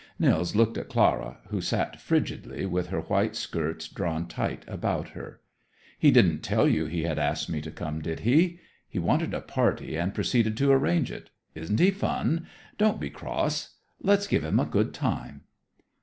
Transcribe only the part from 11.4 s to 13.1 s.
Isn't he fun? Don't